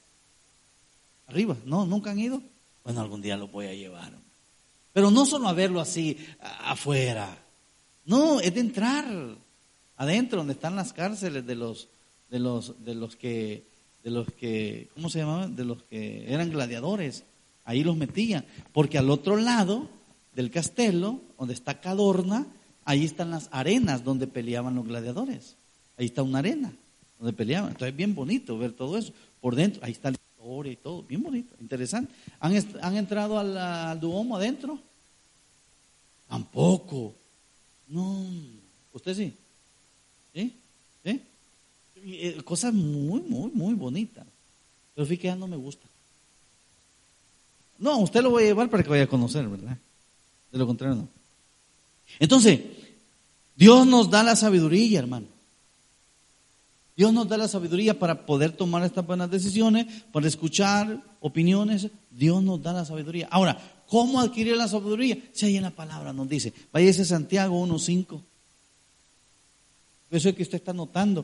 [1.27, 1.85] Arriba, ¿no?
[1.85, 2.41] ¿Nunca han ido?
[2.83, 4.11] Bueno, algún día lo voy a llevar.
[4.93, 7.37] Pero no solo a verlo así afuera.
[8.05, 9.05] No, es de entrar
[9.97, 11.87] adentro, donde están las cárceles de los,
[12.31, 13.67] de los, de los que,
[14.03, 15.55] de los que, ¿cómo se llamaban?
[15.55, 17.25] De los que eran gladiadores.
[17.69, 18.45] Ahí los metían.
[18.73, 19.87] Porque al otro lado
[20.33, 22.47] del castelo, donde está Cadorna,
[22.83, 25.55] ahí están las arenas donde peleaban los gladiadores.
[25.95, 26.73] Ahí está una arena
[27.19, 27.69] donde peleaban.
[27.69, 29.13] Entonces es bien bonito ver todo eso.
[29.39, 31.03] Por dentro, ahí está la historia y todo.
[31.03, 32.11] Bien bonito, interesante.
[32.39, 34.79] ¿Han, entrado al, Duomo adentro?
[36.27, 37.13] Tampoco.
[37.87, 38.25] No.
[38.93, 39.33] ¿Usted sí?
[40.33, 40.55] ¿Sí?
[41.03, 41.21] ¿Sí?
[41.97, 44.25] Eh, cosas muy, muy, muy bonitas.
[44.95, 45.88] Pero fíjate ya no me gusta.
[47.79, 49.77] No, usted lo voy a llevar para que vaya a conocer, ¿verdad?
[50.51, 51.07] De lo contrario, no.
[52.19, 52.59] Entonces,
[53.55, 55.27] Dios nos da la sabiduría, hermano.
[56.95, 61.87] Dios nos da la sabiduría para poder tomar estas buenas decisiones, para escuchar opiniones.
[62.11, 63.29] Dios nos da la sabiduría.
[63.31, 65.17] Ahora, ¿cómo adquirir la sabiduría?
[65.31, 68.21] Si ahí en la palabra nos dice, váyase a Santiago 1.5.
[70.11, 71.23] Eso es que usted está notando.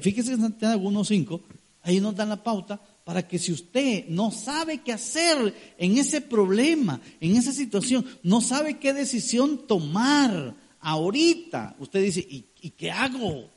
[0.00, 1.40] fíjese en Santiago 1.5,
[1.82, 6.22] ahí nos dan la pauta para que si usted no sabe qué hacer en ese
[6.22, 13.50] problema, en esa situación, no sabe qué decisión tomar ahorita, usted dice, ¿y, qué hago?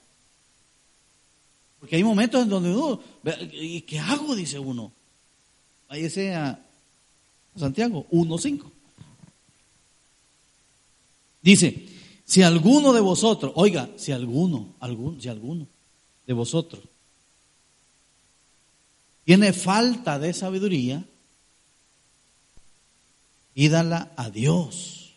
[1.79, 2.99] Porque hay momentos en donde uno,
[3.53, 4.35] ¿y qué hago?
[4.35, 4.91] Dice uno.
[5.87, 6.59] Váyase a
[7.55, 8.69] Santiago 1.5.
[11.41, 11.85] Dice,
[12.25, 15.67] si alguno de vosotros, oiga, si alguno, algún, si alguno
[16.25, 16.83] de vosotros
[19.27, 21.03] tiene falta de sabiduría,
[23.53, 25.15] pídala a Dios,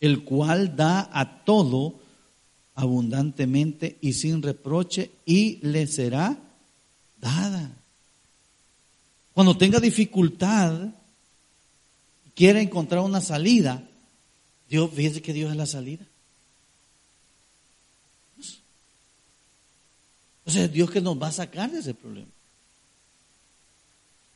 [0.00, 2.00] el cual da a todo
[2.74, 6.38] abundantemente y sin reproche y le será
[7.20, 7.70] dada.
[9.34, 10.88] Cuando tenga dificultad,
[12.34, 13.86] quiera encontrar una salida,
[14.70, 16.06] Dios, fíjese que Dios es la salida.
[20.46, 22.37] Entonces Dios que nos va a sacar de ese problema.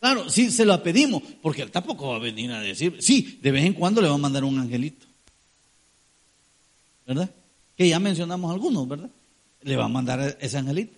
[0.03, 3.53] Claro, sí, se lo pedimos, porque Él tampoco va a venir a decir, sí, de
[3.53, 5.07] vez en cuando le va a mandar un angelito.
[7.07, 7.31] ¿Verdad?
[7.77, 9.11] que ya mencionamos algunos, ¿verdad?
[9.63, 10.93] Le va a mandar ese angelito,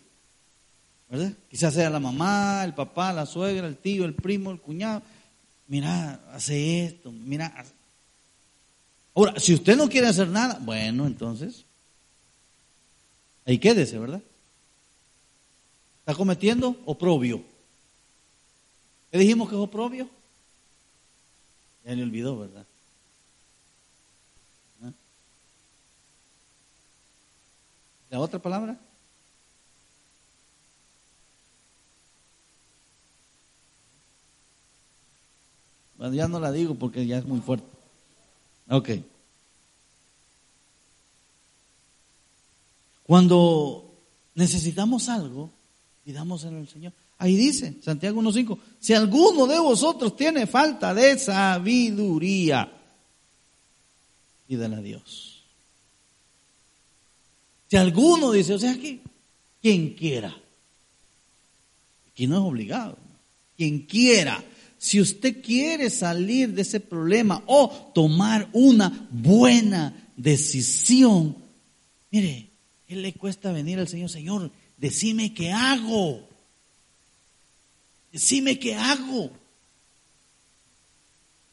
[1.10, 1.34] ¿verdad?
[1.50, 5.02] Quizás sea la mamá, el papá, la suegra, el tío, el primo, el cuñado.
[5.68, 7.62] Mira, hace esto, mira.
[9.14, 11.66] Ahora, si usted no quiere hacer nada, bueno, entonces,
[13.44, 14.22] ahí quédese, ¿verdad?
[16.00, 17.52] Está cometiendo oprobio.
[19.14, 20.08] ¿Qué dijimos que es oprobio?
[21.84, 22.66] Ya le olvidó, ¿verdad?
[24.82, 24.90] ¿Ah?
[28.10, 28.76] ¿La otra palabra?
[35.96, 37.68] Bueno, ya no la digo porque ya es muy fuerte.
[38.68, 38.88] Ok.
[43.04, 43.94] Cuando
[44.34, 45.52] necesitamos algo,
[46.02, 46.92] pidamos en el Señor.
[47.18, 52.70] Ahí dice, Santiago 1.5, si alguno de vosotros tiene falta de sabiduría,
[54.46, 55.42] pídale a Dios.
[57.68, 59.00] Si alguno dice, o sea que
[59.62, 60.36] quien quiera,
[62.10, 62.98] aquí no es obligado,
[63.56, 64.44] quien quiera,
[64.76, 71.36] si usted quiere salir de ese problema o tomar una buena decisión,
[72.10, 72.48] mire,
[72.86, 74.10] ¿qué le cuesta venir al Señor?
[74.10, 76.33] Señor, decime qué hago.
[78.14, 79.28] Decime qué hago.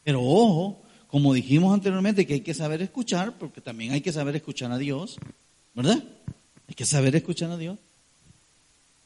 [0.04, 4.36] Pero ojo, como dijimos anteriormente, que hay que saber escuchar, porque también hay que saber
[4.36, 5.18] escuchar a Dios,
[5.74, 6.04] ¿verdad?
[6.68, 7.80] Hay que saber escuchar a Dios.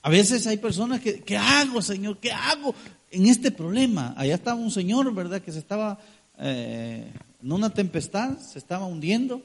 [0.01, 2.17] A veces hay personas que, ¿qué hago, Señor?
[2.17, 2.75] ¿Qué hago
[3.09, 4.13] en este problema?
[4.17, 5.41] Allá estaba un señor, ¿verdad?
[5.41, 5.97] Que se estaba
[6.37, 7.09] eh,
[7.41, 9.41] en una tempestad, se estaba hundiendo.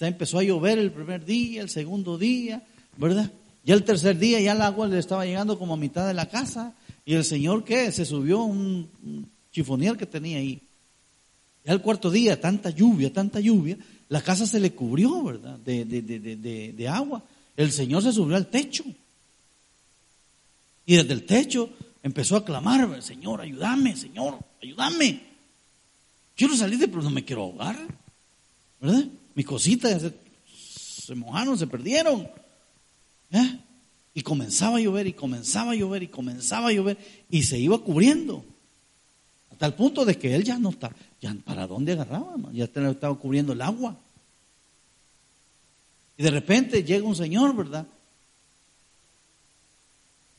[0.00, 2.64] Empezó a llover el primer día, el segundo día,
[2.96, 3.30] ¿verdad?
[3.62, 6.26] Ya el tercer día ya el agua le estaba llegando como a mitad de la
[6.26, 6.74] casa.
[7.08, 7.90] Y el señor, ¿qué?
[7.90, 8.86] Se subió un,
[9.50, 10.60] chifonier que tenía ahí.
[11.64, 13.78] Ya el cuarto día, tanta lluvia, tanta lluvia,
[14.10, 15.58] la casa se le cubrió, ¿verdad?
[15.60, 17.24] De, de, de, de agua.
[17.56, 18.84] El señor se subió al techo.
[20.84, 21.70] Y desde el techo
[22.02, 25.22] empezó a clamar, Señor, ayúdame, Señor, ayúdame.
[26.36, 27.78] Quiero salir de, pero no me quiero ahogar.
[28.82, 29.06] ¿Verdad?
[29.34, 30.12] Mis cositas
[30.54, 32.28] se, mojaron, se perdieron.
[33.30, 33.60] ¿Eh?
[34.14, 36.98] Y comenzaba a llover, y comenzaba a llover, y comenzaba a llover,
[37.30, 38.44] y se iba cubriendo.
[39.52, 40.90] Hasta el punto de que él ya no está,
[41.20, 43.96] ya para dónde agarraba, ya estaba cubriendo el agua.
[46.16, 47.86] Y de repente llega un señor, ¿verdad?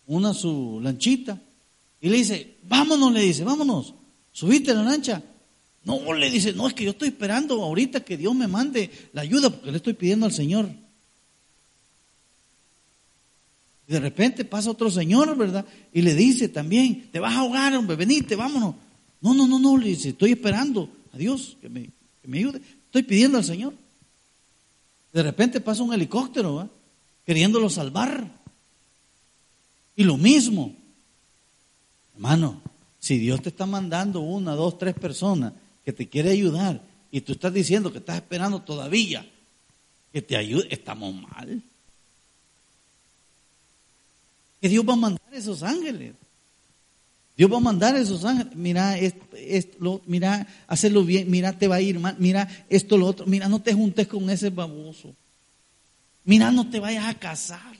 [0.09, 1.39] una su lanchita
[2.01, 3.93] y le dice, vámonos, le dice, vámonos,
[4.31, 5.21] subiste la lancha.
[5.83, 9.21] No, le dice, no, es que yo estoy esperando ahorita que Dios me mande la
[9.21, 10.67] ayuda porque le estoy pidiendo al Señor.
[13.78, 15.65] Y de repente pasa otro señor, ¿verdad?
[15.91, 18.75] Y le dice también, te vas a ahogar, hombre, venite, vámonos.
[19.19, 21.89] No, no, no, no, le dice, estoy esperando a Dios que me,
[22.21, 22.61] que me ayude.
[22.85, 23.73] Estoy pidiendo al Señor.
[25.11, 26.71] De repente pasa un helicóptero, ¿verdad?
[27.25, 28.31] queriéndolo salvar.
[29.95, 30.75] Y lo mismo,
[32.13, 32.61] hermano,
[32.99, 37.31] si Dios te está mandando una, dos, tres personas que te quiere ayudar y tú
[37.31, 39.27] estás diciendo que estás esperando todavía
[40.13, 41.63] que te ayude, estamos mal.
[44.61, 46.13] Que Dios va a mandar esos ángeles.
[47.37, 48.53] Dios va a mandar esos ángeles.
[48.55, 51.31] Mira, esto, mira, hacerlo bien.
[51.31, 52.15] Mira, te va a ir mal.
[52.19, 53.25] Mira, esto, lo otro.
[53.25, 55.15] Mira, no te juntes con ese baboso.
[56.25, 57.77] Mira, no te vayas a casar.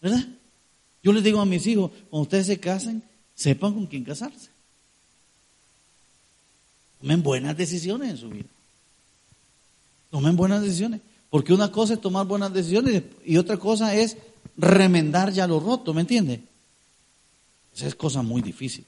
[0.00, 0.26] ¿Verdad?
[1.02, 3.02] Yo les digo a mis hijos, cuando ustedes se casen,
[3.34, 4.48] sepan con quién casarse.
[7.00, 8.48] Tomen buenas decisiones en su vida.
[10.10, 11.00] Tomen buenas decisiones.
[11.28, 14.16] Porque una cosa es tomar buenas decisiones y otra cosa es
[14.56, 16.42] remendar ya lo roto, ¿me entiende?
[17.74, 18.84] Esa es cosa muy difícil.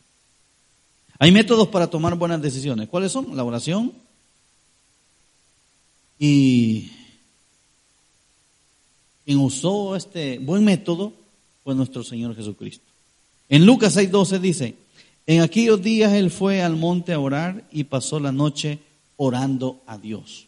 [1.19, 2.89] Hay métodos para tomar buenas decisiones.
[2.89, 3.37] ¿Cuáles son?
[3.37, 3.93] La oración
[6.19, 6.91] y
[9.25, 11.13] quien usó este buen método
[11.65, 12.85] fue nuestro Señor Jesucristo.
[13.49, 14.75] En Lucas 6:12 dice,
[15.27, 18.79] en aquellos días él fue al monte a orar y pasó la noche
[19.17, 20.47] orando a Dios.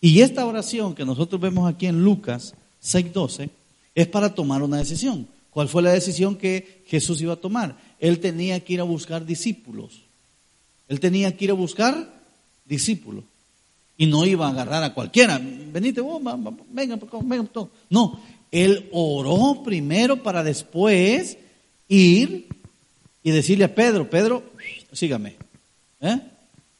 [0.00, 3.50] Y esta oración que nosotros vemos aquí en Lucas 6:12
[3.94, 5.26] es para tomar una decisión.
[5.50, 7.76] ¿Cuál fue la decisión que Jesús iba a tomar?
[7.98, 10.02] Él tenía que ir a buscar discípulos.
[10.88, 12.12] Él tenía que ir a buscar
[12.64, 13.24] discípulos.
[13.96, 15.40] Y no iba a agarrar a cualquiera.
[15.40, 16.22] Venite, vos,
[16.70, 17.48] venga, venga,
[17.90, 21.36] No, él oró primero para después
[21.88, 22.48] ir
[23.22, 24.42] y decirle a Pedro, Pedro,
[24.92, 25.36] sígame.
[26.00, 26.20] ¿eh?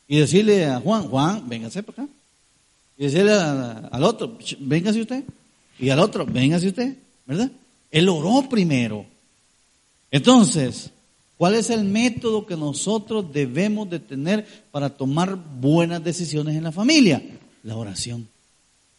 [0.08, 2.12] Y decirle a Juan, Juan, véngase para acá.
[2.96, 5.24] Y decirle al otro, véngase usted.
[5.78, 6.96] Y al otro, véngase usted.
[7.30, 7.52] ¿Verdad?
[7.92, 9.06] Él oró primero.
[10.10, 10.90] Entonces,
[11.38, 16.72] ¿cuál es el método que nosotros debemos de tener para tomar buenas decisiones en la
[16.72, 17.22] familia?
[17.62, 18.28] La oración.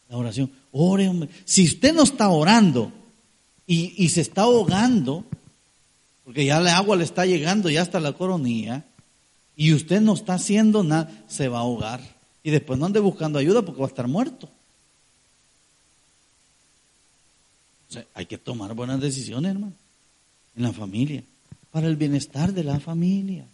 [0.09, 0.49] La oración.
[0.71, 1.27] Ore, hombre.
[1.43, 2.93] Si usted no está orando
[3.67, 5.25] y, se está ahogando,
[6.23, 8.85] porque ya el agua le está llegando ya hasta la coronilla,
[9.57, 11.99] y usted no está haciendo nada, se va a ahogar.
[12.43, 14.47] Y después no ande buscando ayuda porque va a estar muerto.
[18.13, 19.73] Hay que tomar buenas decisiones, hermano,
[20.55, 21.23] en la familia,
[21.71, 23.45] para el bienestar de la familia,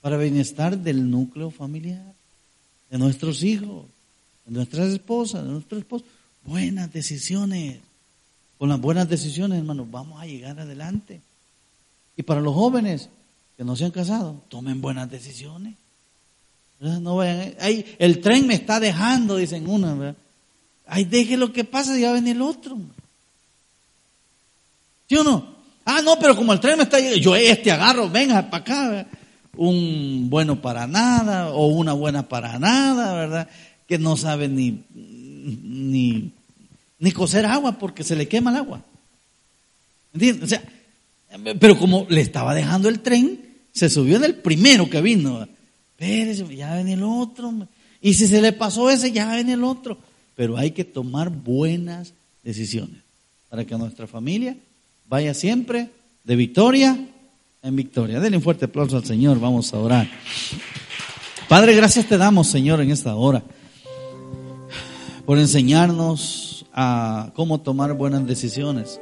[0.00, 2.14] para el bienestar del núcleo familiar,
[2.90, 3.86] de nuestros hijos,
[4.46, 6.06] de nuestras esposas, de nuestros esposos.
[6.44, 7.78] Buenas decisiones.
[8.58, 11.20] Con las buenas decisiones, hermano, vamos a llegar adelante.
[12.16, 13.08] Y para los jóvenes
[13.56, 15.74] que no se han casado, tomen buenas decisiones.
[16.80, 20.16] No vayan, ay, el tren me está dejando, dicen una, ¿verdad?
[20.86, 22.78] Ay, deje lo que pasa, ya ven el otro.
[25.08, 25.54] ¿Sí o no?
[25.84, 29.06] Ah, no, pero como el tren me está llegando, yo este agarro, venga para acá,
[29.56, 33.48] un bueno para nada o una buena para nada, ¿verdad?
[33.86, 36.32] Que no sabe ni, ni,
[36.98, 38.82] ni coser agua porque se le quema el agua.
[40.14, 40.44] ¿Entiendes?
[40.44, 40.62] O sea,
[41.58, 43.40] pero como le estaba dejando el tren,
[43.72, 45.46] se subió en el primero que vino.
[45.90, 47.52] Espérese, ya ven el otro.
[48.00, 49.98] Y si se le pasó ese, ya ven el otro.
[50.36, 53.02] Pero hay que tomar buenas decisiones
[53.48, 54.56] para que nuestra familia
[55.06, 55.90] vaya siempre
[56.24, 56.98] de victoria
[57.62, 58.20] en victoria.
[58.20, 60.08] Denle un fuerte aplauso al Señor, vamos a orar.
[61.48, 63.42] Padre, gracias te damos, Señor, en esta hora,
[65.26, 69.00] por enseñarnos a cómo tomar buenas decisiones.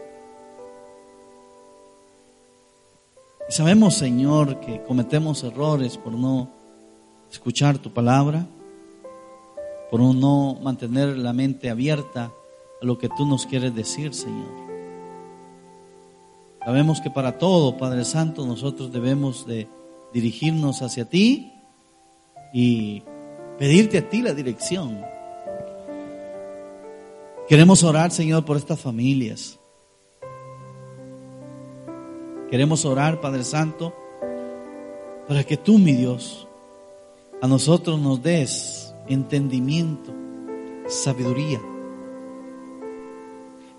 [3.53, 6.49] sabemos, Señor, que cometemos errores por no
[7.31, 8.47] escuchar tu palabra,
[9.91, 12.33] por no mantener la mente abierta
[12.81, 14.62] a lo que tú nos quieres decir, Señor.
[16.65, 19.67] Sabemos que para todo, Padre Santo, nosotros debemos de
[20.13, 21.53] dirigirnos hacia ti
[22.53, 23.03] y
[23.59, 25.01] pedirte a ti la dirección.
[27.49, 29.59] Queremos orar, Señor, por estas familias.
[32.49, 33.93] Queremos orar, Padre Santo,
[35.27, 36.47] para que tú, mi Dios,
[37.41, 40.13] a nosotros nos des entendimiento,
[40.87, 41.61] sabiduría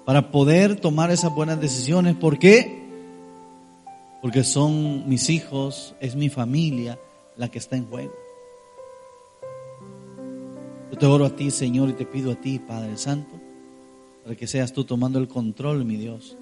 [0.06, 2.16] para poder tomar esas buenas decisiones.
[2.16, 2.84] ¿Por qué?
[4.22, 7.00] Porque son mis hijos, es mi familia
[7.38, 8.14] la que está en juego.
[10.92, 13.36] Yo te oro a ti, Señor, y te pido a ti, Padre Santo,
[14.24, 16.38] para que seas tú tomando el control, mi Dios,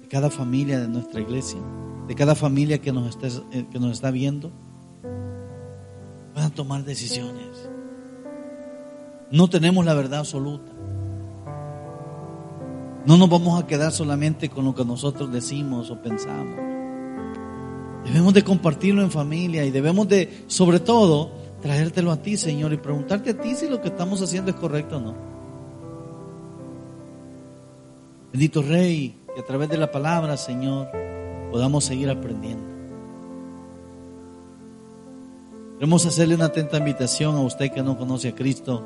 [0.00, 1.60] de cada familia de nuestra iglesia,
[2.08, 3.16] de cada familia que nos,
[3.52, 4.50] eh, que nos está viendo,
[6.34, 7.70] puedan tomar decisiones.
[9.30, 10.71] No tenemos la verdad absoluta.
[13.04, 16.56] No nos vamos a quedar solamente con lo que nosotros decimos o pensamos.
[18.04, 22.76] Debemos de compartirlo en familia y debemos de, sobre todo, traértelo a ti, Señor, y
[22.76, 25.14] preguntarte a ti si lo que estamos haciendo es correcto o no.
[28.32, 30.88] Bendito Rey, que a través de la palabra, Señor,
[31.50, 32.70] podamos seguir aprendiendo.
[35.74, 38.82] Queremos hacerle una atenta invitación a usted que no conoce a Cristo.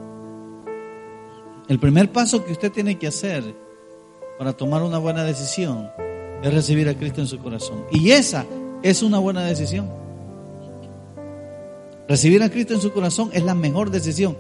[1.69, 3.66] El primer paso que usted tiene que hacer
[4.39, 5.91] para tomar una buena decisión
[6.43, 7.85] es recibir a Cristo en su corazón.
[7.91, 8.45] Y esa
[8.83, 9.89] es una buena decisión.
[12.09, 14.37] Recibir a Cristo en su corazón es la mejor decisión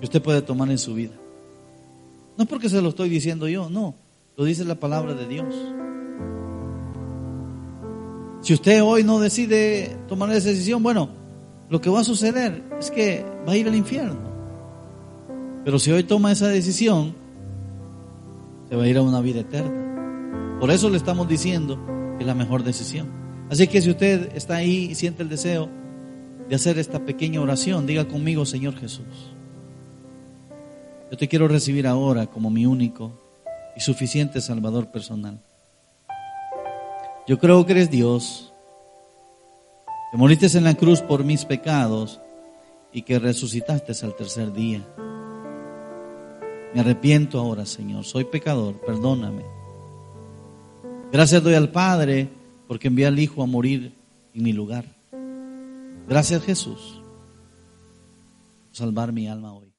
[0.00, 1.12] que usted puede tomar en su vida.
[2.36, 3.94] No porque se lo estoy diciendo yo, no,
[4.36, 5.54] lo dice la palabra de Dios.
[8.40, 11.08] Si usted hoy no decide tomar esa decisión, bueno,
[11.70, 14.34] lo que va a suceder es que va a ir al infierno.
[15.64, 17.14] Pero si hoy toma esa decisión,
[18.68, 20.58] se va a ir a una vida eterna.
[20.60, 21.78] Por eso le estamos diciendo
[22.16, 23.08] que es la mejor decisión.
[23.50, 25.68] Así que si usted está ahí y siente el deseo
[26.48, 29.34] de hacer esta pequeña oración, diga conmigo, Señor Jesús,
[31.10, 33.12] yo te quiero recibir ahora como mi único
[33.76, 35.40] y suficiente Salvador personal.
[37.26, 38.52] Yo creo que eres Dios,
[40.10, 42.20] que moriste en la cruz por mis pecados
[42.92, 44.82] y que resucitaste al tercer día.
[46.74, 48.04] Me arrepiento ahora, Señor.
[48.04, 49.44] Soy pecador, perdóname.
[51.12, 52.28] Gracias doy al Padre
[52.66, 53.94] porque envió al Hijo a morir
[54.34, 54.84] en mi lugar.
[56.08, 57.00] Gracias Jesús
[58.66, 59.73] por salvar mi alma hoy.